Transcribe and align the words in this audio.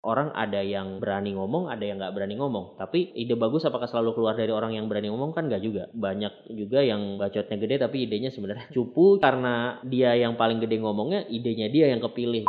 orang 0.00 0.32
ada 0.32 0.64
yang 0.64 0.96
berani 0.96 1.36
ngomong, 1.36 1.68
ada 1.68 1.84
yang 1.84 2.00
nggak 2.00 2.16
berani 2.16 2.40
ngomong. 2.40 2.80
Tapi 2.80 3.12
ide 3.12 3.36
bagus 3.36 3.68
apakah 3.68 3.84
selalu 3.84 4.16
keluar 4.16 4.32
dari 4.32 4.48
orang 4.48 4.72
yang 4.72 4.88
berani 4.88 5.12
ngomong 5.12 5.36
kan 5.36 5.48
nggak 5.48 5.60
juga. 5.60 5.92
Banyak 5.92 6.48
juga 6.56 6.80
yang 6.80 7.20
bacotnya 7.20 7.56
gede 7.60 7.76
tapi 7.84 8.08
idenya 8.08 8.32
sebenarnya 8.32 8.72
cupu 8.76 9.20
karena 9.20 9.76
dia 9.84 10.16
yang 10.16 10.40
paling 10.40 10.60
gede 10.60 10.80
ngomongnya, 10.80 11.28
idenya 11.28 11.68
dia 11.68 11.92
yang 11.92 12.00
kepilih. 12.00 12.48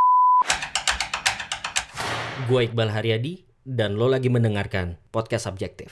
Gue 2.47 2.71
Iqbal 2.71 2.89
Haryadi 2.89 3.43
dan 3.67 3.99
lo 3.99 4.07
lagi 4.07 4.31
mendengarkan 4.31 4.97
podcast 5.11 5.51
subjektif. 5.51 5.91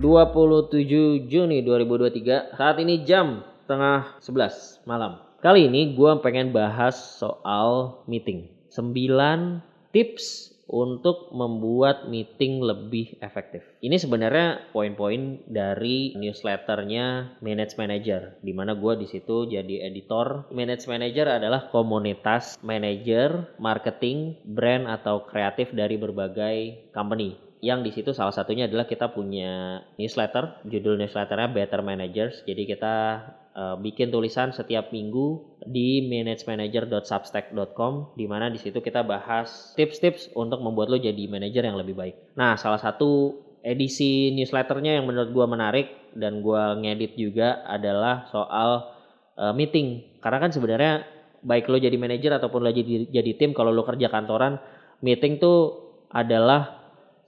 27 0.00 1.28
Juni 1.28 1.60
2023 1.60 2.56
saat 2.56 2.76
ini 2.80 3.04
jam 3.04 3.44
tengah 3.68 4.16
11 4.24 4.88
malam. 4.88 5.29
Kali 5.40 5.72
ini 5.72 5.96
gue 5.96 6.12
pengen 6.20 6.52
bahas 6.52 7.16
soal 7.16 8.04
meeting. 8.04 8.52
9 8.76 9.64
tips 9.88 10.52
untuk 10.68 11.32
membuat 11.32 12.12
meeting 12.12 12.60
lebih 12.60 13.16
efektif. 13.24 13.64
Ini 13.80 13.96
sebenarnya 13.96 14.68
poin-poin 14.68 15.40
dari 15.48 16.12
newsletternya 16.12 17.40
Manage 17.40 17.80
Manager, 17.80 18.36
di 18.44 18.52
mana 18.52 18.76
gue 18.76 19.00
di 19.00 19.08
situ 19.08 19.48
jadi 19.48 19.88
editor. 19.88 20.52
Manage 20.52 20.84
Manager 20.84 21.40
adalah 21.40 21.72
komunitas 21.72 22.60
manager, 22.60 23.56
marketing, 23.56 24.36
brand 24.44 24.92
atau 24.92 25.24
kreatif 25.24 25.72
dari 25.72 25.96
berbagai 25.96 26.92
company 26.92 27.48
yang 27.60 27.84
di 27.84 27.92
situ 27.92 28.16
salah 28.16 28.32
satunya 28.32 28.64
adalah 28.64 28.88
kita 28.88 29.12
punya 29.12 29.84
newsletter, 30.00 30.64
judul 30.64 30.96
newsletternya 30.96 31.52
Better 31.52 31.84
Managers. 31.84 32.40
Jadi 32.48 32.64
kita 32.64 33.20
uh, 33.54 33.76
bikin 33.78 34.10
tulisan 34.10 34.52
setiap 34.54 34.92
minggu 34.94 35.40
di 35.66 36.02
managemanager.substack.com 36.06 38.14
di 38.14 38.26
mana 38.26 38.50
di 38.50 38.58
situ 38.58 38.80
kita 38.82 39.02
bahas 39.06 39.74
tips-tips 39.74 40.30
untuk 40.36 40.60
membuat 40.62 40.90
lo 40.92 40.98
jadi 40.98 41.28
manajer 41.30 41.64
yang 41.66 41.76
lebih 41.78 41.94
baik. 41.96 42.14
Nah, 42.36 42.56
salah 42.60 42.78
satu 42.78 43.34
edisi 43.60 44.32
newsletternya 44.34 44.94
yang 45.00 45.06
menurut 45.08 45.32
gua 45.34 45.46
menarik 45.50 45.90
dan 46.16 46.42
gua 46.44 46.74
ngedit 46.76 47.16
juga 47.16 47.64
adalah 47.66 48.26
soal 48.30 48.94
uh, 49.38 49.52
meeting. 49.54 50.18
Karena 50.20 50.38
kan 50.42 50.50
sebenarnya 50.52 51.04
baik 51.40 51.72
lo 51.72 51.80
jadi 51.80 51.96
manajer 51.96 52.36
ataupun 52.36 52.60
lo 52.60 52.70
jadi 52.70 53.08
jadi 53.08 53.32
tim 53.40 53.56
kalau 53.56 53.72
lo 53.72 53.82
kerja 53.84 54.12
kantoran, 54.12 54.60
meeting 55.00 55.40
tuh 55.40 55.88
adalah 56.10 56.80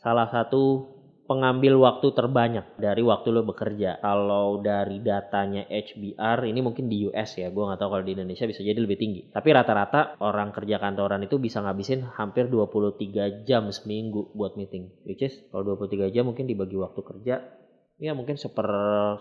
salah 0.02 0.26
satu 0.26 0.91
pengambil 1.32 1.80
waktu 1.80 2.12
terbanyak 2.12 2.76
dari 2.76 3.00
waktu 3.00 3.32
lo 3.32 3.40
bekerja. 3.48 4.04
Kalau 4.04 4.60
dari 4.60 5.00
datanya 5.00 5.64
HBR 5.64 6.44
ini 6.44 6.60
mungkin 6.60 6.92
di 6.92 7.08
US 7.08 7.40
ya, 7.40 7.48
gue 7.48 7.64
nggak 7.64 7.80
tahu 7.80 7.88
kalau 7.96 8.04
di 8.04 8.12
Indonesia 8.12 8.44
bisa 8.44 8.60
jadi 8.60 8.76
lebih 8.76 9.00
tinggi. 9.00 9.32
Tapi 9.32 9.48
rata-rata 9.48 10.20
orang 10.20 10.52
kerja 10.52 10.76
kantoran 10.76 11.24
itu 11.24 11.40
bisa 11.40 11.64
ngabisin 11.64 12.04
hampir 12.20 12.52
23 12.52 13.48
jam 13.48 13.72
seminggu 13.72 14.28
buat 14.36 14.60
meeting. 14.60 14.92
Which 15.08 15.24
is 15.24 15.40
kalau 15.48 15.64
23 15.72 16.12
jam 16.12 16.28
mungkin 16.28 16.44
dibagi 16.44 16.76
waktu 16.76 17.00
kerja 17.00 17.61
ya 18.02 18.18
mungkin 18.18 18.34
seper 18.34 18.66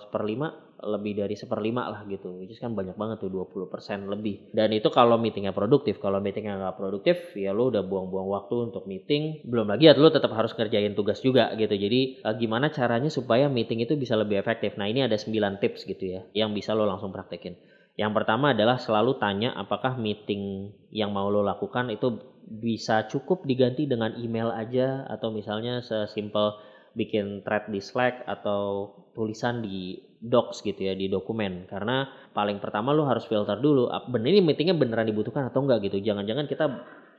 seperlima 0.01 0.73
lebih 0.81 1.21
dari 1.21 1.37
seperlima 1.37 1.85
lah 1.85 2.01
gitu. 2.09 2.41
Is 2.41 2.57
kan 2.57 2.73
banyak 2.73 2.97
banget 2.97 3.21
tuh 3.21 3.29
20% 3.29 4.09
lebih. 4.09 4.49
Dan 4.49 4.73
itu 4.73 4.89
kalau 4.89 5.21
meetingnya 5.21 5.53
produktif. 5.53 6.01
Kalau 6.01 6.17
meetingnya 6.17 6.57
nggak 6.57 6.75
produktif 6.81 7.37
ya 7.37 7.53
lo 7.53 7.69
udah 7.69 7.85
buang-buang 7.85 8.25
waktu 8.25 8.73
untuk 8.73 8.89
meeting. 8.89 9.45
Belum 9.45 9.69
lagi 9.69 9.85
ya 9.85 9.93
lo 9.93 10.09
tetap 10.09 10.33
harus 10.33 10.57
kerjain 10.57 10.97
tugas 10.97 11.21
juga 11.21 11.53
gitu. 11.53 11.77
Jadi 11.77 12.25
eh, 12.25 12.35
gimana 12.41 12.73
caranya 12.73 13.13
supaya 13.13 13.45
meeting 13.45 13.85
itu 13.85 13.93
bisa 13.93 14.17
lebih 14.17 14.41
efektif? 14.41 14.73
Nah 14.81 14.89
ini 14.89 15.05
ada 15.05 15.13
9 15.13 15.61
tips 15.61 15.85
gitu 15.85 16.17
ya 16.17 16.25
yang 16.33 16.49
bisa 16.57 16.73
lo 16.73 16.89
langsung 16.89 17.13
praktekin. 17.13 17.53
Yang 17.93 18.11
pertama 18.17 18.57
adalah 18.57 18.81
selalu 18.81 19.21
tanya 19.21 19.53
apakah 19.53 19.93
meeting 20.01 20.73
yang 20.89 21.13
mau 21.13 21.29
lo 21.29 21.45
lakukan 21.45 21.93
itu 21.93 22.17
bisa 22.51 23.05
cukup 23.05 23.45
diganti 23.45 23.85
dengan 23.85 24.17
email 24.17 24.49
aja 24.49 25.05
atau 25.07 25.29
misalnya 25.29 25.79
sesimpel 25.85 26.57
bikin 26.93 27.43
thread 27.45 27.71
di 27.71 27.79
Slack 27.79 28.27
atau 28.27 28.91
tulisan 29.15 29.63
di 29.63 29.99
docs 30.21 30.61
gitu 30.61 30.77
ya 30.77 30.93
di 30.93 31.09
dokumen. 31.09 31.65
Karena 31.67 32.07
paling 32.31 32.61
pertama 32.61 32.93
lu 32.93 33.03
harus 33.07 33.25
filter 33.25 33.57
dulu 33.57 33.89
bener 34.11 34.37
ini 34.37 34.41
meetingnya 34.45 34.77
beneran 34.77 35.09
dibutuhkan 35.09 35.49
atau 35.49 35.65
enggak 35.65 35.89
gitu. 35.89 35.99
Jangan-jangan 36.03 36.45
kita 36.45 36.65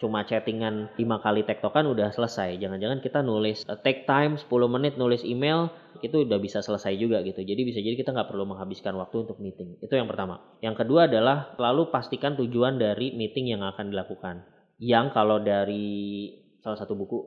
cuma 0.02 0.26
chattingan 0.26 0.90
lima 0.98 1.22
kali 1.22 1.46
tektokan 1.46 1.86
udah 1.86 2.10
selesai. 2.10 2.58
Jangan-jangan 2.58 2.98
kita 2.98 3.22
nulis 3.22 3.62
uh, 3.70 3.78
take 3.78 4.02
time 4.02 4.34
10 4.34 4.50
menit 4.66 4.98
nulis 4.98 5.22
email 5.22 5.70
itu 6.02 6.26
udah 6.26 6.42
bisa 6.42 6.58
selesai 6.58 6.98
juga 6.98 7.22
gitu. 7.22 7.38
Jadi 7.38 7.62
bisa 7.62 7.78
jadi 7.78 7.94
kita 7.94 8.10
nggak 8.10 8.34
perlu 8.34 8.42
menghabiskan 8.42 8.98
waktu 8.98 9.22
untuk 9.28 9.38
meeting. 9.38 9.78
Itu 9.78 9.94
yang 9.94 10.10
pertama. 10.10 10.42
Yang 10.58 10.82
kedua 10.82 11.06
adalah 11.06 11.54
selalu 11.54 11.94
pastikan 11.94 12.34
tujuan 12.34 12.82
dari 12.82 13.14
meeting 13.14 13.54
yang 13.54 13.62
akan 13.62 13.94
dilakukan. 13.94 14.42
Yang 14.82 15.14
kalau 15.14 15.38
dari 15.38 16.26
salah 16.58 16.78
satu 16.78 16.98
buku 16.98 17.18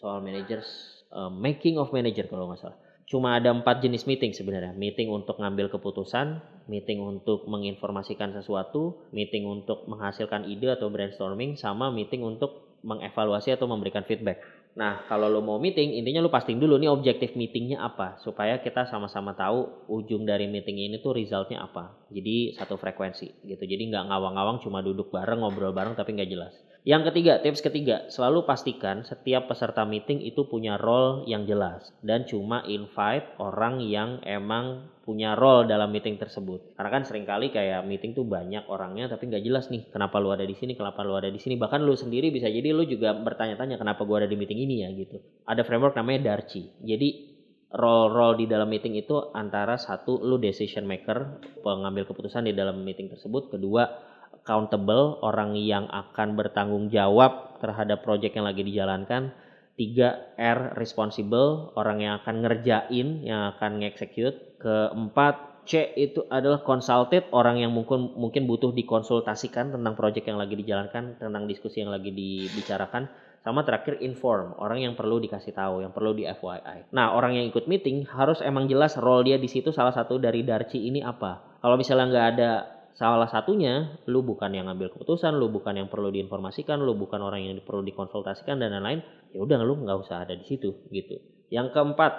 soal 0.00 0.24
managers 0.24 1.03
uh, 1.14 1.30
making 1.30 1.78
of 1.78 1.94
manager 1.94 2.26
kalau 2.26 2.50
nggak 2.50 2.60
salah. 2.60 2.78
Cuma 3.04 3.36
ada 3.36 3.52
empat 3.52 3.84
jenis 3.84 4.08
meeting 4.08 4.32
sebenarnya. 4.32 4.72
Meeting 4.72 5.12
untuk 5.12 5.36
ngambil 5.36 5.68
keputusan, 5.70 6.40
meeting 6.72 7.04
untuk 7.04 7.44
menginformasikan 7.44 8.32
sesuatu, 8.32 9.06
meeting 9.12 9.44
untuk 9.44 9.84
menghasilkan 9.86 10.48
ide 10.48 10.72
atau 10.72 10.88
brainstorming, 10.88 11.60
sama 11.60 11.92
meeting 11.92 12.24
untuk 12.24 12.80
mengevaluasi 12.80 13.52
atau 13.52 13.68
memberikan 13.68 14.04
feedback. 14.08 14.40
Nah, 14.74 15.06
kalau 15.06 15.30
lo 15.30 15.38
mau 15.38 15.60
meeting, 15.62 15.94
intinya 15.94 16.18
lo 16.18 16.34
pastiin 16.34 16.58
dulu 16.58 16.80
nih 16.82 16.90
objektif 16.90 17.38
meetingnya 17.38 17.78
apa, 17.78 18.18
supaya 18.24 18.58
kita 18.58 18.90
sama-sama 18.90 19.30
tahu 19.38 19.86
ujung 19.86 20.26
dari 20.26 20.50
meeting 20.50 20.82
ini 20.82 20.98
tuh 20.98 21.14
resultnya 21.14 21.62
apa. 21.62 21.94
Jadi 22.10 22.58
satu 22.58 22.74
frekuensi 22.74 23.46
gitu. 23.46 23.62
Jadi 23.62 23.94
nggak 23.94 24.10
ngawang-ngawang 24.10 24.58
cuma 24.66 24.82
duduk 24.82 25.14
bareng, 25.14 25.46
ngobrol 25.46 25.70
bareng 25.70 25.94
tapi 25.94 26.18
nggak 26.18 26.26
jelas. 26.26 26.54
Yang 26.84 27.08
ketiga, 27.08 27.40
tips 27.40 27.64
ketiga, 27.64 27.96
selalu 28.12 28.44
pastikan 28.44 29.08
setiap 29.08 29.48
peserta 29.48 29.88
meeting 29.88 30.20
itu 30.20 30.44
punya 30.44 30.76
role 30.76 31.24
yang 31.24 31.48
jelas 31.48 31.80
dan 32.04 32.28
cuma 32.28 32.60
invite 32.68 33.24
orang 33.40 33.80
yang 33.80 34.20
emang 34.20 34.92
punya 35.00 35.32
role 35.32 35.64
dalam 35.64 35.88
meeting 35.88 36.20
tersebut. 36.20 36.76
Karena 36.76 37.00
kan 37.00 37.08
sering 37.08 37.24
kali 37.24 37.48
kayak 37.48 37.88
meeting 37.88 38.12
tuh 38.12 38.28
banyak 38.28 38.68
orangnya 38.68 39.08
tapi 39.08 39.32
nggak 39.32 39.40
jelas 39.40 39.72
nih 39.72 39.88
kenapa 39.88 40.20
lu 40.20 40.28
ada 40.28 40.44
di 40.44 40.52
sini, 40.52 40.76
kenapa 40.76 41.00
lu 41.00 41.16
ada 41.16 41.32
di 41.32 41.40
sini. 41.40 41.56
Bahkan 41.56 41.80
lu 41.80 41.96
sendiri 41.96 42.28
bisa 42.28 42.52
jadi 42.52 42.68
lu 42.76 42.84
juga 42.84 43.16
bertanya-tanya 43.16 43.80
kenapa 43.80 44.04
gua 44.04 44.20
ada 44.20 44.28
di 44.28 44.36
meeting 44.36 44.60
ini 44.68 44.84
ya 44.84 44.92
gitu. 44.92 45.24
Ada 45.48 45.64
framework 45.64 45.96
namanya 45.96 46.36
Darci. 46.36 46.68
Jadi 46.84 47.32
role-role 47.72 48.44
di 48.44 48.46
dalam 48.46 48.68
meeting 48.68 49.00
itu 49.00 49.32
antara 49.32 49.80
satu 49.80 50.20
lu 50.20 50.36
decision 50.36 50.84
maker, 50.84 51.40
pengambil 51.64 52.04
keputusan 52.04 52.44
di 52.44 52.52
dalam 52.52 52.84
meeting 52.84 53.08
tersebut, 53.08 53.56
kedua 53.56 54.12
accountable, 54.44 55.24
orang 55.24 55.56
yang 55.56 55.88
akan 55.88 56.36
bertanggung 56.36 56.92
jawab 56.92 57.56
terhadap 57.64 58.04
project 58.04 58.36
yang 58.36 58.44
lagi 58.44 58.60
dijalankan. 58.60 59.32
Tiga, 59.74 60.30
R, 60.36 60.76
responsible, 60.76 61.72
orang 61.74 62.04
yang 62.04 62.20
akan 62.22 62.44
ngerjain, 62.44 63.24
yang 63.24 63.56
akan 63.56 63.80
nge-execute. 63.82 64.60
Keempat, 64.60 65.64
C 65.64 65.96
itu 65.96 66.28
adalah 66.28 66.60
consulted, 66.60 67.26
orang 67.32 67.64
yang 67.64 67.72
mungkin 67.72 68.12
mungkin 68.20 68.44
butuh 68.44 68.70
dikonsultasikan 68.76 69.72
tentang 69.72 69.96
project 69.96 70.28
yang 70.28 70.36
lagi 70.36 70.60
dijalankan, 70.60 71.16
tentang 71.16 71.48
diskusi 71.48 71.80
yang 71.80 71.90
lagi 71.90 72.12
dibicarakan. 72.12 73.08
Sama 73.44 73.60
terakhir 73.64 74.00
inform, 74.00 74.56
orang 74.56 74.84
yang 74.84 74.94
perlu 74.96 75.20
dikasih 75.20 75.52
tahu, 75.52 75.84
yang 75.84 75.92
perlu 75.92 76.16
di 76.16 76.24
FYI. 76.24 76.92
Nah, 76.96 77.12
orang 77.12 77.36
yang 77.36 77.44
ikut 77.48 77.68
meeting 77.68 78.08
harus 78.08 78.40
emang 78.40 78.68
jelas 78.68 78.96
role 78.96 79.24
dia 79.24 79.36
di 79.36 79.48
situ 79.52 79.68
salah 79.68 79.92
satu 79.92 80.16
dari 80.16 80.44
Darci 80.44 80.80
ini 80.80 81.04
apa. 81.04 81.60
Kalau 81.60 81.76
misalnya 81.76 82.08
nggak 82.08 82.28
ada 82.36 82.50
salah 82.94 83.26
satunya 83.26 83.98
lu 84.06 84.22
bukan 84.22 84.54
yang 84.54 84.70
ngambil 84.70 84.94
keputusan, 84.94 85.34
lu 85.34 85.50
bukan 85.50 85.74
yang 85.74 85.88
perlu 85.90 86.14
diinformasikan, 86.14 86.78
lu 86.78 86.94
bukan 86.94 87.20
orang 87.20 87.42
yang 87.42 87.58
perlu 87.60 87.82
dikonsultasikan 87.82 88.62
dan 88.62 88.74
lain-lain, 88.74 89.02
ya 89.34 89.42
udah 89.42 89.60
lu 89.66 89.82
nggak 89.82 89.98
usah 90.06 90.22
ada 90.22 90.38
di 90.38 90.46
situ 90.46 90.86
gitu. 90.94 91.18
Yang 91.50 91.74
keempat, 91.74 92.12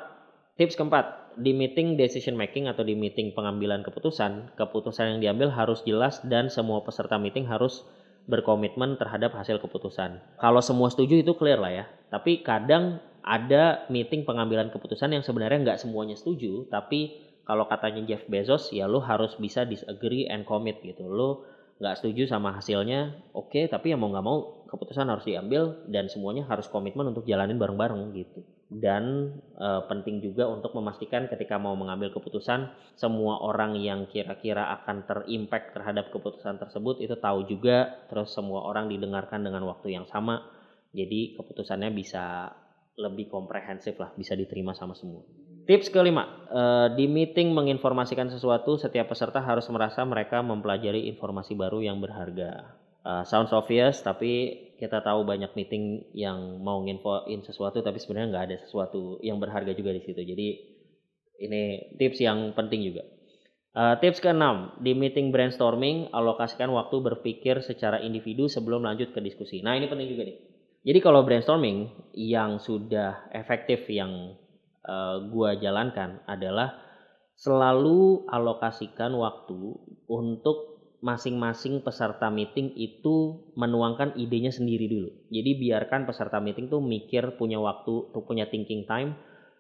tips 0.59 0.75
keempat, 0.75 1.35
di 1.39 1.51
meeting 1.51 1.99
decision 1.99 2.35
making 2.35 2.71
atau 2.71 2.83
di 2.83 2.95
meeting 2.95 3.35
pengambilan 3.35 3.83
keputusan, 3.83 4.55
keputusan 4.55 5.15
yang 5.15 5.19
diambil 5.19 5.51
harus 5.51 5.83
jelas 5.83 6.23
dan 6.27 6.47
semua 6.47 6.83
peserta 6.83 7.19
meeting 7.19 7.47
harus 7.47 7.83
berkomitmen 8.25 8.97
terhadap 8.97 9.35
hasil 9.37 9.61
keputusan. 9.61 10.17
Kalau 10.41 10.61
semua 10.63 10.89
setuju 10.89 11.21
itu 11.21 11.37
clear 11.37 11.61
lah 11.61 11.71
ya. 11.71 11.85
Tapi 12.09 12.41
kadang 12.41 12.99
ada 13.21 13.85
meeting 13.89 14.25
pengambilan 14.25 14.69
keputusan 14.69 15.13
yang 15.13 15.23
sebenarnya 15.25 15.61
nggak 15.61 15.79
semuanya 15.81 16.17
setuju, 16.17 16.65
tapi 16.69 17.25
kalau 17.45 17.69
katanya 17.69 18.01
Jeff 18.09 18.25
Bezos 18.25 18.73
ya 18.73 18.89
lo 18.89 18.99
harus 19.05 19.37
bisa 19.37 19.63
disagree 19.63 20.25
and 20.25 20.43
commit 20.49 20.81
gitu. 20.81 21.05
Lo 21.05 21.45
nggak 21.75 22.01
setuju 22.01 22.25
sama 22.31 22.55
hasilnya 22.55 23.19
oke 23.35 23.51
okay, 23.51 23.63
tapi 23.67 23.91
ya 23.91 23.99
mau 23.99 24.07
nggak 24.07 24.25
mau 24.25 24.63
keputusan 24.71 25.11
harus 25.11 25.27
diambil 25.27 25.83
dan 25.91 26.07
semuanya 26.07 26.47
harus 26.47 26.71
komitmen 26.71 27.13
untuk 27.13 27.27
jalanin 27.29 27.61
bareng-bareng 27.61 28.15
gitu. 28.17 28.41
Dan 28.65 29.37
e, 29.53 29.67
penting 29.85 30.25
juga 30.25 30.49
untuk 30.49 30.73
memastikan 30.73 31.29
ketika 31.29 31.61
mau 31.61 31.77
mengambil 31.77 32.09
keputusan 32.09 32.73
semua 32.97 33.37
orang 33.45 33.77
yang 33.77 34.09
kira-kira 34.09 34.73
akan 34.81 35.05
terimpact 35.05 35.77
terhadap 35.77 36.09
keputusan 36.09 36.57
tersebut 36.57 36.97
itu 37.05 37.13
tahu 37.21 37.45
juga 37.45 38.07
terus 38.09 38.33
semua 38.33 38.65
orang 38.65 38.89
didengarkan 38.89 39.45
dengan 39.45 39.69
waktu 39.69 39.93
yang 39.93 40.09
sama. 40.09 40.41
Jadi 40.95 41.37
keputusannya 41.37 41.93
bisa 41.93 42.49
lebih 42.97 43.27
komprehensif 43.27 43.99
lah 43.99 44.15
bisa 44.15 44.33
diterima 44.33 44.71
sama 44.71 44.95
semua 44.95 45.44
Tips 45.65 45.89
kelima, 45.89 46.45
uh, 46.53 46.93
di 46.93 47.09
meeting 47.09 47.49
menginformasikan 47.49 48.29
sesuatu, 48.29 48.77
setiap 48.77 49.09
peserta 49.09 49.41
harus 49.41 49.65
merasa 49.73 50.05
mereka 50.05 50.45
mempelajari 50.45 51.09
informasi 51.09 51.57
baru 51.57 51.81
yang 51.81 51.97
berharga. 51.97 52.77
Uh, 53.05 53.25
sounds 53.25 53.53
obvious 53.53 54.01
tapi 54.01 54.65
kita 54.81 55.01
tahu 55.01 55.25
banyak 55.25 55.53
meeting 55.53 56.09
yang 56.13 56.57
mau 56.61 56.81
nginfoin 56.81 57.45
sesuatu 57.45 57.85
tapi 57.85 58.01
sebenarnya 58.01 58.33
nggak 58.33 58.45
ada 58.49 58.57
sesuatu 58.65 59.21
yang 59.25 59.41
berharga 59.41 59.73
juga 59.73 59.93
di 59.93 60.01
situ. 60.05 60.21
Jadi 60.21 60.47
ini 61.41 61.93
tips 61.97 62.21
yang 62.21 62.53
penting 62.53 62.85
juga. 62.85 63.01
Uh, 63.73 63.97
tips 63.97 64.21
keenam 64.21 64.73
di 64.81 64.93
meeting 64.93 65.33
brainstorming 65.33 66.13
alokasikan 66.13 66.69
waktu 66.77 67.01
berpikir 67.01 67.65
secara 67.65 68.05
individu 68.05 68.45
sebelum 68.45 68.85
lanjut 68.85 69.17
ke 69.17 69.19
diskusi. 69.21 69.65
Nah 69.65 69.73
ini 69.73 69.89
penting 69.89 70.13
juga 70.13 70.29
nih. 70.29 70.37
Jadi 70.85 70.99
kalau 71.01 71.25
brainstorming 71.25 71.89
yang 72.13 72.61
sudah 72.61 73.33
efektif 73.33 73.89
yang 73.89 74.37
uh, 74.85 75.27
gua 75.33 75.57
jalankan 75.57 76.23
adalah 76.29 76.77
selalu 77.35 78.23
alokasikan 78.31 79.11
waktu 79.11 79.75
untuk 80.07 80.75
masing-masing 81.05 81.85
peserta 81.85 82.33
meeting 82.33 82.73
itu 82.73 83.45
menuangkan 83.53 84.17
idenya 84.17 84.49
sendiri 84.49 84.89
dulu. 84.89 85.09
Jadi 85.29 85.51
biarkan 85.61 86.09
peserta 86.09 86.41
meeting 86.41 86.71
tuh 86.71 86.81
mikir 86.81 87.37
punya 87.37 87.61
waktu, 87.61 88.09
tuh 88.09 88.23
punya 88.25 88.49
thinking 88.49 88.89
time 88.89 89.13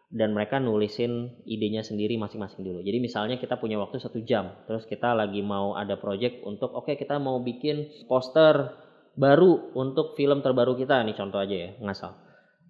dan 0.09 0.33
mereka 0.33 0.57
nulisin 0.57 1.37
idenya 1.45 1.85
sendiri 1.85 2.17
masing-masing 2.17 2.65
dulu. 2.65 2.81
Jadi 2.81 2.97
misalnya 2.97 3.37
kita 3.37 3.61
punya 3.61 3.77
waktu 3.77 4.01
satu 4.01 4.25
jam, 4.25 4.57
terus 4.65 4.89
kita 4.89 5.13
lagi 5.13 5.45
mau 5.45 5.77
ada 5.77 5.99
project 6.01 6.41
untuk 6.47 6.73
oke 6.73 6.89
okay, 6.89 6.95
kita 6.97 7.21
mau 7.21 7.37
bikin 7.43 8.07
poster 8.09 8.73
baru 9.13 9.75
untuk 9.77 10.17
film 10.17 10.41
terbaru 10.41 10.73
kita 10.75 11.03
nih 11.03 11.13
contoh 11.13 11.37
aja 11.37 11.55
ya 11.55 11.69
ngasal. 11.83 12.15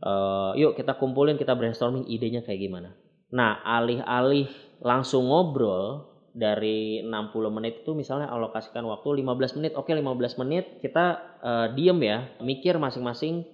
Uh, 0.03 0.51
yuk 0.59 0.75
kita 0.75 0.99
kumpulin 0.99 1.39
kita 1.39 1.55
brainstorming 1.55 2.07
idenya 2.11 2.43
kayak 2.43 2.67
gimana. 2.67 2.91
Nah 3.31 3.63
alih-alih 3.63 4.47
langsung 4.83 5.31
ngobrol 5.31 6.15
dari 6.35 6.99
60 6.99 7.31
menit 7.47 7.87
itu 7.87 7.95
misalnya 7.95 8.27
alokasikan 8.27 8.83
waktu 8.83 9.23
15 9.23 9.55
menit. 9.59 9.71
Oke, 9.79 9.95
15 9.95 10.41
menit 10.43 10.83
kita 10.83 11.23
uh, 11.39 11.67
diem 11.71 11.95
ya, 12.03 12.27
mikir 12.43 12.75
masing-masing, 12.75 13.47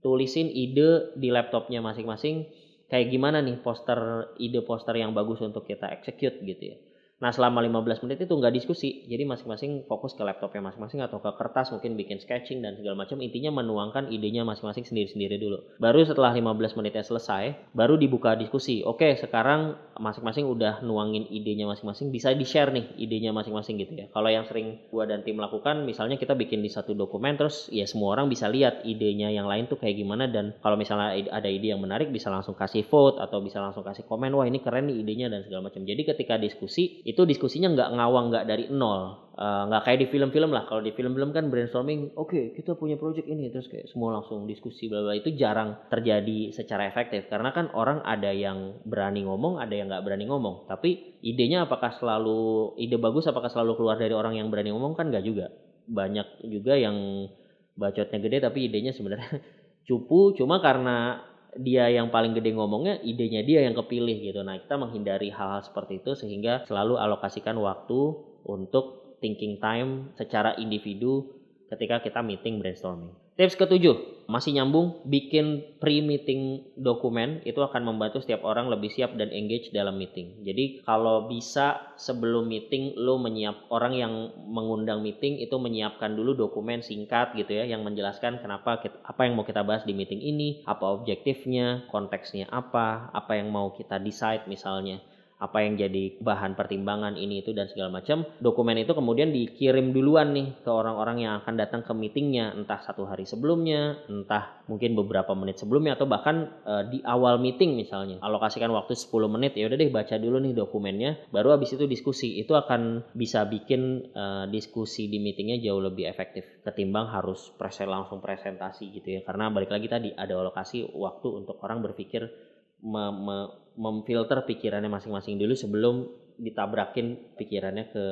tulisin 0.00 0.48
ide 0.48 1.12
di 1.14 1.28
laptopnya 1.28 1.84
masing-masing 1.84 2.48
kayak 2.88 3.08
gimana 3.08 3.40
nih 3.40 3.56
poster 3.60 4.32
ide 4.36 4.60
poster 4.64 4.92
yang 5.00 5.16
bagus 5.16 5.40
untuk 5.40 5.64
kita 5.64 5.88
execute 5.92 6.40
gitu 6.44 6.72
ya. 6.72 6.76
Nah 7.22 7.30
selama 7.30 7.62
15 7.62 8.02
menit 8.02 8.26
itu 8.26 8.34
nggak 8.34 8.50
diskusi, 8.50 9.06
jadi 9.06 9.22
masing-masing 9.22 9.86
fokus 9.86 10.18
ke 10.18 10.26
laptopnya 10.26 10.58
masing-masing 10.58 11.06
atau 11.06 11.22
ke 11.22 11.30
kertas 11.38 11.70
mungkin 11.70 11.94
bikin 11.94 12.18
sketching 12.18 12.66
dan 12.66 12.74
segala 12.74 13.06
macam. 13.06 13.22
Intinya 13.22 13.62
menuangkan 13.62 14.10
idenya 14.10 14.42
masing-masing 14.42 14.82
sendiri-sendiri 14.82 15.38
dulu. 15.38 15.62
Baru 15.78 16.02
setelah 16.02 16.34
15 16.34 16.74
menitnya 16.74 17.06
selesai, 17.06 17.70
baru 17.78 17.94
dibuka 17.94 18.34
diskusi. 18.34 18.82
Oke 18.82 19.14
sekarang 19.14 19.78
masing-masing 20.02 20.50
udah 20.50 20.82
nuangin 20.82 21.30
idenya 21.30 21.70
masing-masing, 21.70 22.10
bisa 22.10 22.34
di-share 22.34 22.74
nih 22.74 22.90
idenya 22.98 23.30
masing-masing 23.30 23.78
gitu 23.78 23.94
ya. 23.94 24.06
Kalau 24.10 24.26
yang 24.26 24.42
sering 24.50 24.82
gua 24.90 25.06
dan 25.06 25.22
tim 25.22 25.38
lakukan, 25.38 25.86
misalnya 25.86 26.18
kita 26.18 26.34
bikin 26.34 26.58
di 26.58 26.74
satu 26.74 26.90
dokumen 26.98 27.38
terus 27.38 27.70
ya 27.70 27.86
semua 27.86 28.18
orang 28.18 28.26
bisa 28.26 28.50
lihat 28.50 28.82
idenya 28.82 29.30
yang 29.30 29.46
lain 29.46 29.70
tuh 29.70 29.78
kayak 29.78 29.94
gimana 29.94 30.26
dan 30.26 30.58
kalau 30.58 30.74
misalnya 30.74 31.14
ada 31.30 31.46
ide 31.46 31.70
yang 31.70 31.78
menarik 31.78 32.10
bisa 32.10 32.34
langsung 32.34 32.58
kasih 32.58 32.82
vote 32.82 33.22
atau 33.22 33.38
bisa 33.38 33.62
langsung 33.62 33.86
kasih 33.86 34.02
komen, 34.10 34.34
wah 34.34 34.42
ini 34.42 34.58
keren 34.58 34.90
nih 34.90 35.06
idenya 35.06 35.30
dan 35.30 35.46
segala 35.46 35.70
macam. 35.70 35.86
Jadi 35.86 36.02
ketika 36.02 36.34
diskusi 36.34 37.04
itu 37.12 37.22
diskusinya 37.28 37.68
nggak 37.76 37.90
ngawang 38.00 38.32
nggak 38.32 38.44
dari 38.48 38.64
nol. 38.72 39.22
Eh, 39.32 39.62
nggak 39.64 39.80
uh, 39.80 39.84
kayak 39.88 39.98
di 40.04 40.06
film-film 40.12 40.52
lah. 40.52 40.68
Kalau 40.68 40.84
di 40.84 40.92
film-film 40.92 41.32
kan 41.32 41.48
brainstorming 41.48 42.12
oke 42.20 42.32
okay, 42.32 42.44
kita 42.52 42.76
punya 42.76 43.00
project 43.00 43.24
ini. 43.24 43.48
Terus 43.48 43.64
kayak 43.68 43.88
semua 43.88 44.12
langsung 44.12 44.44
diskusi 44.44 44.92
bla 44.92 45.00
bla. 45.00 45.16
Itu 45.16 45.32
jarang 45.32 45.88
terjadi 45.88 46.52
secara 46.52 46.84
efektif. 46.84 47.32
Karena 47.32 47.48
kan 47.56 47.72
orang 47.72 48.04
ada 48.04 48.28
yang 48.28 48.84
berani 48.84 49.24
ngomong 49.24 49.56
ada 49.56 49.72
yang 49.72 49.88
nggak 49.88 50.04
berani 50.04 50.28
ngomong. 50.28 50.68
Tapi 50.68 51.20
idenya 51.24 51.64
apakah 51.64 51.96
selalu 51.96 52.76
ide 52.76 53.00
bagus 53.00 53.24
apakah 53.24 53.48
selalu 53.48 53.80
keluar 53.80 53.96
dari 53.96 54.12
orang 54.12 54.36
yang 54.36 54.52
berani 54.52 54.68
ngomong? 54.68 54.92
Kan 55.00 55.08
nggak 55.08 55.24
juga. 55.24 55.48
Banyak 55.88 56.44
juga 56.52 56.76
yang 56.76 57.28
bacotnya 57.72 58.20
gede 58.20 58.44
tapi 58.44 58.68
idenya 58.68 58.92
sebenarnya 58.92 59.40
cupu. 59.88 60.36
Cuma 60.36 60.60
karena 60.60 61.24
dia 61.60 61.88
yang 61.92 62.08
paling 62.08 62.32
gede 62.32 62.56
ngomongnya, 62.56 62.96
idenya 63.04 63.44
dia 63.44 63.60
yang 63.60 63.76
kepilih 63.76 64.16
gitu. 64.24 64.40
Nah, 64.40 64.56
kita 64.56 64.80
menghindari 64.80 65.28
hal-hal 65.28 65.60
seperti 65.60 66.00
itu 66.00 66.16
sehingga 66.16 66.64
selalu 66.64 66.96
alokasikan 66.96 67.60
waktu 67.60 68.00
untuk 68.48 69.18
thinking 69.20 69.60
time 69.60 70.10
secara 70.16 70.56
individu 70.56 71.28
ketika 71.68 72.00
kita 72.00 72.20
meeting 72.24 72.58
brainstorming. 72.58 73.21
Tips 73.32 73.56
ketujuh, 73.56 74.28
masih 74.28 74.60
nyambung, 74.60 75.00
bikin 75.08 75.64
pre-meeting 75.80 76.68
dokumen 76.76 77.40
itu 77.48 77.64
akan 77.64 77.88
membantu 77.88 78.20
setiap 78.20 78.44
orang 78.44 78.68
lebih 78.68 78.92
siap 78.92 79.16
dan 79.16 79.32
engage 79.32 79.72
dalam 79.72 79.96
meeting. 79.96 80.44
Jadi 80.44 80.84
kalau 80.84 81.32
bisa 81.32 81.96
sebelum 81.96 82.44
meeting 82.44 82.92
lo 83.00 83.16
menyiap 83.16 83.72
orang 83.72 83.96
yang 83.96 84.12
mengundang 84.52 85.00
meeting 85.00 85.40
itu 85.40 85.56
menyiapkan 85.56 86.12
dulu 86.12 86.36
dokumen 86.36 86.84
singkat 86.84 87.32
gitu 87.32 87.56
ya 87.56 87.64
yang 87.64 87.80
menjelaskan 87.80 88.36
kenapa 88.44 88.84
kita, 88.84 89.00
apa 89.00 89.24
yang 89.24 89.32
mau 89.32 89.48
kita 89.48 89.64
bahas 89.64 89.88
di 89.88 89.96
meeting 89.96 90.20
ini, 90.20 90.60
apa 90.68 90.92
objektifnya, 90.92 91.88
konteksnya 91.88 92.52
apa, 92.52 93.08
apa 93.16 93.40
yang 93.40 93.48
mau 93.48 93.72
kita 93.72 93.96
decide 93.96 94.44
misalnya 94.44 95.00
apa 95.42 95.66
yang 95.66 95.74
jadi 95.74 96.22
bahan 96.22 96.54
pertimbangan 96.54 97.18
ini 97.18 97.42
itu 97.42 97.50
dan 97.50 97.66
segala 97.66 97.98
macam 97.98 98.22
dokumen 98.38 98.78
itu 98.78 98.94
kemudian 98.94 99.34
dikirim 99.34 99.90
duluan 99.90 100.30
nih 100.30 100.62
ke 100.62 100.70
orang-orang 100.70 101.26
yang 101.26 101.42
akan 101.42 101.58
datang 101.58 101.82
ke 101.82 101.90
meetingnya 101.90 102.54
entah 102.54 102.78
satu 102.78 103.10
hari 103.10 103.26
sebelumnya 103.26 103.98
entah 104.06 104.62
mungkin 104.70 104.94
beberapa 104.94 105.34
menit 105.34 105.58
sebelumnya 105.58 105.98
atau 105.98 106.06
bahkan 106.06 106.48
e, 106.62 106.72
di 106.94 106.98
awal 107.02 107.42
meeting 107.42 107.74
misalnya. 107.74 108.22
Alokasikan 108.22 108.70
waktu 108.70 108.94
10 108.94 109.10
menit 109.28 109.52
ya 109.58 109.66
udah 109.66 109.78
deh 109.78 109.90
baca 109.90 110.14
dulu 110.16 110.38
nih 110.38 110.54
dokumennya 110.54 111.10
baru 111.34 111.58
habis 111.58 111.74
itu 111.74 111.84
diskusi. 111.90 112.38
Itu 112.38 112.54
akan 112.54 113.12
bisa 113.12 113.44
bikin 113.48 114.12
e, 114.14 114.24
diskusi 114.48 115.10
di 115.10 115.18
meetingnya 115.18 115.58
jauh 115.60 115.82
lebih 115.82 116.06
efektif 116.06 116.46
ketimbang 116.62 117.10
harus 117.10 117.50
presen 117.58 117.90
langsung 117.90 118.22
presentasi 118.22 118.94
gitu 118.94 119.08
ya. 119.18 119.20
Karena 119.26 119.50
balik 119.50 119.74
lagi 119.74 119.90
tadi 119.90 120.08
ada 120.14 120.38
alokasi 120.38 120.86
waktu 120.94 121.28
untuk 121.42 121.58
orang 121.60 121.82
berpikir 121.82 122.51
me, 122.82 123.04
me, 123.10 123.36
memfilter 123.78 124.44
pikirannya 124.44 124.92
masing-masing 124.92 125.40
dulu 125.40 125.56
sebelum 125.56 125.94
ditabrakin 126.36 127.36
pikirannya 127.40 127.88
ke 127.88 128.04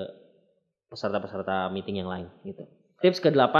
peserta-peserta 0.89 1.69
meeting 1.71 2.01
yang 2.03 2.11
lain 2.11 2.27
gitu. 2.47 2.65
Tips 3.05 3.21
ke-8 3.21 3.57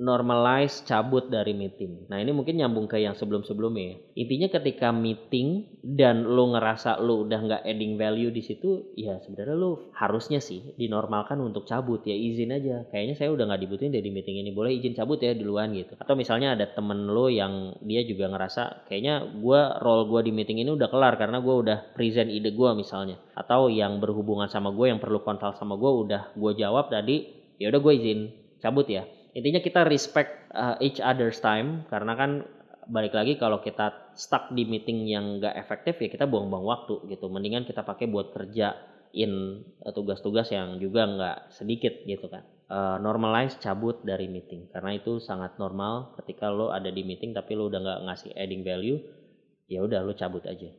normalize 0.00 0.80
cabut 0.88 1.28
dari 1.28 1.52
meeting. 1.52 2.08
Nah 2.08 2.16
ini 2.16 2.32
mungkin 2.32 2.56
nyambung 2.56 2.88
ke 2.88 2.96
yang 2.96 3.12
sebelum-sebelumnya. 3.12 3.84
Ya. 3.84 3.96
Intinya 4.24 4.48
ketika 4.48 4.88
meeting 4.88 5.68
dan 5.84 6.24
lo 6.24 6.48
ngerasa 6.56 6.96
lo 7.04 7.28
udah 7.28 7.38
nggak 7.44 7.62
adding 7.68 8.00
value 8.00 8.32
di 8.32 8.40
situ, 8.40 8.96
ya 8.96 9.20
sebenarnya 9.20 9.52
lo 9.52 9.92
harusnya 9.92 10.40
sih 10.40 10.72
dinormalkan 10.80 11.36
untuk 11.44 11.68
cabut 11.68 12.00
ya 12.08 12.16
izin 12.16 12.56
aja. 12.56 12.88
Kayaknya 12.88 13.14
saya 13.20 13.30
udah 13.36 13.44
nggak 13.52 13.62
dibutuhin 13.68 13.92
dari 13.92 14.08
meeting 14.08 14.40
ini, 14.40 14.56
boleh 14.56 14.72
izin 14.80 14.96
cabut 14.96 15.20
ya 15.20 15.36
duluan 15.36 15.76
gitu. 15.76 15.92
Atau 16.00 16.16
misalnya 16.16 16.56
ada 16.56 16.72
temen 16.72 17.12
lo 17.12 17.28
yang 17.28 17.76
dia 17.84 18.00
juga 18.08 18.32
ngerasa 18.32 18.88
kayaknya 18.88 19.28
gue 19.44 19.60
role 19.84 20.08
gue 20.08 20.20
di 20.24 20.32
meeting 20.32 20.64
ini 20.64 20.72
udah 20.72 20.88
kelar 20.88 21.20
karena 21.20 21.44
gue 21.44 21.52
udah 21.68 21.92
present 21.92 22.32
ide 22.32 22.56
gue 22.56 22.70
misalnya. 22.72 23.20
Atau 23.36 23.68
yang 23.68 24.00
berhubungan 24.00 24.48
sama 24.48 24.72
gue 24.72 24.88
yang 24.88 25.04
perlu 25.04 25.20
konsul 25.20 25.52
sama 25.60 25.76
gue 25.76 25.90
udah 26.08 26.32
gue 26.32 26.52
jawab 26.56 26.88
tadi, 26.88 27.28
ya 27.60 27.68
udah 27.68 27.80
gue 27.84 27.92
izin 27.92 28.20
cabut 28.62 28.88
ya 28.88 29.04
intinya 29.32 29.60
kita 29.64 29.88
respect 29.88 30.52
uh, 30.52 30.76
each 30.80 31.00
other's 31.00 31.40
time 31.40 31.88
karena 31.88 32.12
kan 32.16 32.30
balik 32.88 33.14
lagi 33.16 33.38
kalau 33.38 33.62
kita 33.62 34.12
stuck 34.12 34.50
di 34.52 34.66
meeting 34.68 35.08
yang 35.08 35.38
gak 35.40 35.54
efektif 35.56 35.96
ya 36.02 36.08
kita 36.12 36.28
buang-buang 36.28 36.66
waktu 36.66 36.94
gitu. 37.08 37.32
Mendingan 37.32 37.64
kita 37.64 37.86
pakai 37.86 38.08
buat 38.08 38.34
kerja 38.36 38.76
in 39.12 39.64
uh, 39.84 39.92
tugas-tugas 39.92 40.48
yang 40.52 40.80
juga 40.80 41.04
nggak 41.04 41.38
sedikit 41.52 41.92
gitu 42.08 42.32
kan. 42.32 42.44
Uh, 42.72 42.96
normalize 43.04 43.60
cabut 43.60 44.00
dari 44.00 44.32
meeting 44.32 44.72
karena 44.72 44.96
itu 44.96 45.20
sangat 45.20 45.60
normal 45.60 46.16
ketika 46.16 46.48
lo 46.48 46.72
ada 46.72 46.88
di 46.88 47.04
meeting 47.04 47.36
tapi 47.36 47.52
lo 47.52 47.68
udah 47.68 47.80
nggak 47.84 48.00
ngasih 48.08 48.32
adding 48.32 48.64
value 48.64 48.96
ya 49.68 49.84
udah 49.84 50.00
lo 50.00 50.16
cabut 50.16 50.40
aja 50.48 50.72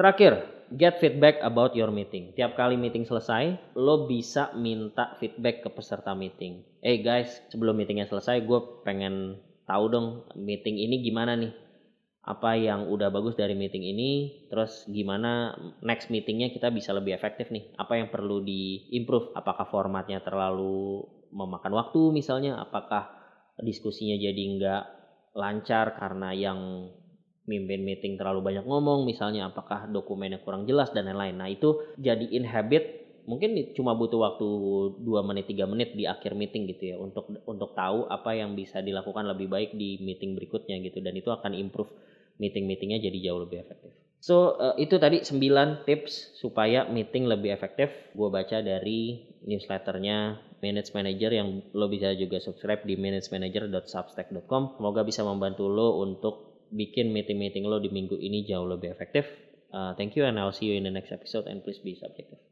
Terakhir, 0.00 0.48
get 0.80 0.96
feedback 0.96 1.44
about 1.44 1.76
your 1.76 1.92
meeting. 1.92 2.32
Tiap 2.32 2.56
kali 2.56 2.72
meeting 2.80 3.04
selesai, 3.04 3.76
lo 3.76 4.08
bisa 4.08 4.48
minta 4.56 5.12
feedback 5.20 5.60
ke 5.60 5.68
peserta 5.68 6.16
meeting. 6.16 6.64
Eh 6.80 6.96
hey 6.96 6.98
guys, 7.04 7.44
sebelum 7.52 7.76
meetingnya 7.76 8.08
selesai, 8.08 8.40
gue 8.48 8.80
pengen 8.80 9.36
tahu 9.68 9.92
dong 9.92 10.24
meeting 10.40 10.80
ini 10.80 11.04
gimana 11.04 11.36
nih. 11.36 11.52
Apa 12.24 12.56
yang 12.56 12.88
udah 12.88 13.12
bagus 13.12 13.36
dari 13.36 13.52
meeting 13.52 13.84
ini, 13.84 14.40
terus 14.48 14.88
gimana 14.88 15.52
next 15.84 16.08
meetingnya 16.08 16.48
kita 16.48 16.72
bisa 16.72 16.96
lebih 16.96 17.12
efektif 17.12 17.52
nih. 17.52 17.76
Apa 17.76 18.00
yang 18.00 18.08
perlu 18.08 18.40
di-improve, 18.40 19.36
apakah 19.36 19.68
formatnya 19.68 20.24
terlalu 20.24 21.04
memakan 21.28 21.76
waktu 21.76 22.08
misalnya, 22.08 22.56
apakah 22.56 23.04
diskusinya 23.60 24.16
jadi 24.16 24.42
nggak 24.56 24.84
lancar 25.36 25.92
karena 25.92 26.32
yang 26.32 26.88
mimpin 27.48 27.84
meeting 27.84 28.20
terlalu 28.20 28.52
banyak 28.52 28.64
ngomong 28.64 29.08
misalnya 29.08 29.48
apakah 29.48 29.88
dokumennya 29.88 30.40
kurang 30.44 30.68
jelas 30.68 30.92
dan 30.92 31.08
lain-lain 31.08 31.36
nah 31.36 31.48
itu 31.48 31.80
jadi 31.96 32.26
habit 32.44 33.00
mungkin 33.28 33.74
cuma 33.76 33.94
butuh 33.94 34.20
waktu 34.20 34.48
2 35.04 35.28
menit 35.28 35.46
3 35.46 35.70
menit 35.70 35.90
di 35.94 36.04
akhir 36.08 36.34
meeting 36.34 36.66
gitu 36.72 36.94
ya 36.94 36.96
untuk 36.96 37.30
untuk 37.46 37.76
tahu 37.76 38.08
apa 38.08 38.34
yang 38.34 38.56
bisa 38.56 38.80
dilakukan 38.80 39.28
lebih 39.28 39.46
baik 39.46 39.70
di 39.76 40.00
meeting 40.00 40.34
berikutnya 40.34 40.80
gitu 40.82 40.98
dan 41.04 41.14
itu 41.14 41.30
akan 41.30 41.52
improve 41.54 41.92
meeting-meetingnya 42.40 42.98
jadi 43.04 43.30
jauh 43.30 43.44
lebih 43.44 43.60
efektif 43.60 43.92
So 44.20 44.60
uh, 44.60 44.76
itu 44.76 45.00
tadi 45.00 45.24
9 45.24 45.88
tips 45.88 46.36
supaya 46.36 46.84
meeting 46.84 47.24
lebih 47.24 47.56
efektif. 47.56 47.88
Gue 48.12 48.28
baca 48.28 48.60
dari 48.60 49.24
newsletternya 49.48 50.36
Manage 50.60 50.92
Manager 50.92 51.32
yang 51.32 51.64
lo 51.72 51.88
bisa 51.88 52.12
juga 52.12 52.36
subscribe 52.36 52.84
di 52.84 53.00
managemanager.substack.com. 53.00 54.76
Semoga 54.76 55.00
bisa 55.08 55.24
membantu 55.24 55.72
lo 55.72 56.04
untuk 56.04 56.49
bikin 56.70 57.10
meeting-meeting 57.10 57.66
lo 57.66 57.82
di 57.82 57.90
minggu 57.90 58.18
ini 58.18 58.46
jauh 58.46 58.66
lebih 58.66 58.90
efektif. 58.90 59.26
Uh, 59.70 59.94
thank 59.94 60.18
you 60.18 60.26
and 60.26 60.38
I'll 60.38 60.54
see 60.54 60.70
you 60.70 60.74
in 60.74 60.86
the 60.86 60.94
next 60.94 61.14
episode 61.14 61.46
and 61.46 61.62
please 61.62 61.78
be 61.78 61.94
subjective. 61.94 62.49